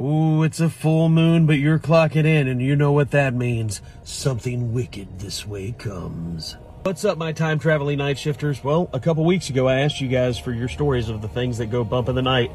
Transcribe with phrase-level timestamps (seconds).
[0.00, 3.80] Ooh, it's a full moon, but you're clocking in, and you know what that means.
[4.02, 6.56] Something wicked this way comes.
[6.82, 8.64] What's up, my time traveling night shifters?
[8.64, 11.58] Well, a couple weeks ago, I asked you guys for your stories of the things
[11.58, 12.50] that go bump in the night,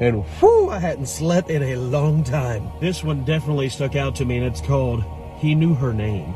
[0.00, 2.68] and whew, I hadn't slept in a long time.
[2.80, 5.04] This one definitely stuck out to me, and it's called
[5.38, 6.34] He Knew Her Name.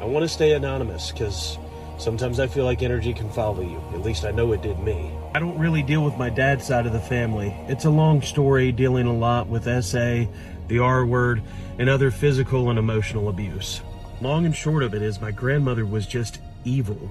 [0.00, 1.58] I want to stay anonymous because
[2.00, 3.80] sometimes I feel like energy can follow you.
[3.92, 5.10] At least I know it did me.
[5.34, 7.54] I don't really deal with my dad's side of the family.
[7.68, 10.24] It's a long story dealing a lot with SA,
[10.68, 11.42] the R word,
[11.78, 13.82] and other physical and emotional abuse.
[14.20, 17.10] Long and short of it is my grandmother was just evil.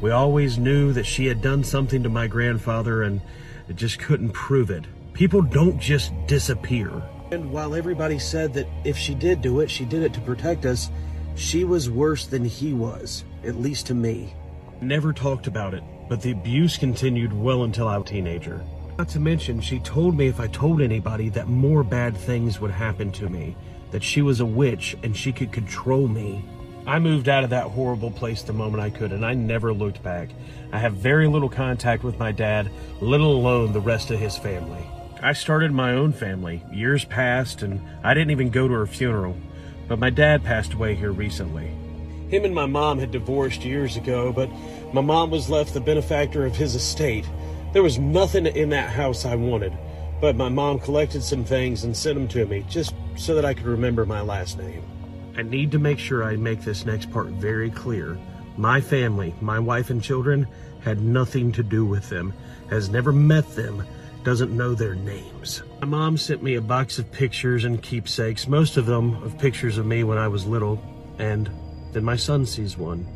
[0.00, 3.20] We always knew that she had done something to my grandfather and
[3.68, 4.84] it just couldn't prove it.
[5.14, 6.90] People don't just disappear.
[7.30, 10.66] And while everybody said that if she did do it, she did it to protect
[10.66, 10.90] us,
[11.34, 14.34] she was worse than he was, at least to me.
[14.80, 18.64] Never talked about it but the abuse continued well until I was a teenager.
[18.98, 22.70] Not to mention, she told me if I told anybody that more bad things would
[22.70, 23.56] happen to me,
[23.90, 26.44] that she was a witch and she could control me.
[26.86, 30.02] I moved out of that horrible place the moment I could, and I never looked
[30.02, 30.28] back.
[30.70, 32.70] I have very little contact with my dad,
[33.00, 34.84] let alone the rest of his family.
[35.22, 36.62] I started my own family.
[36.70, 39.36] Years passed, and I didn't even go to her funeral.
[39.88, 41.66] But my dad passed away here recently.
[42.28, 44.50] Him and my mom had divorced years ago, but
[44.92, 47.28] my mom was left the benefactor of his estate.
[47.72, 49.76] There was nothing in that house I wanted,
[50.20, 53.54] but my mom collected some things and sent them to me just so that I
[53.54, 54.82] could remember my last name.
[55.36, 58.16] I need to make sure I make this next part very clear.
[58.56, 60.46] My family, my wife and children,
[60.80, 62.32] had nothing to do with them,
[62.70, 63.84] has never met them,
[64.24, 65.62] doesn't know their names.
[65.80, 69.78] My mom sent me a box of pictures and keepsakes, most of them of pictures
[69.78, 70.82] of me when I was little,
[71.18, 71.50] and
[71.92, 73.06] then my son sees one.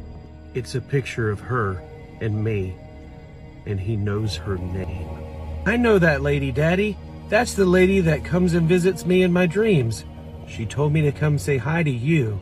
[0.55, 1.83] It's a picture of her
[2.21, 2.77] and me,
[3.67, 5.09] and he knows her name.
[5.67, 6.97] I know that lady, Daddy.
[7.29, 10.05] That's the lady that comes and visits me in my dreams.
[10.47, 12.41] She told me to come say hi to you.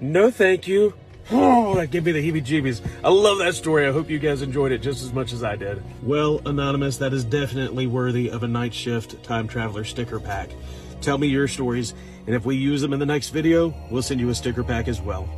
[0.00, 0.94] No, thank you.
[1.30, 2.86] Oh, that gave me the heebie-jeebies.
[3.02, 3.86] I love that story.
[3.86, 5.82] I hope you guys enjoyed it just as much as I did.
[6.02, 10.50] Well, Anonymous, that is definitely worthy of a night shift time traveler sticker pack.
[11.00, 11.94] Tell me your stories,
[12.26, 14.88] and if we use them in the next video, we'll send you a sticker pack
[14.88, 15.28] as well.